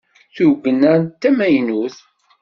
[0.35, 1.95] Tugna-a d tamaynut?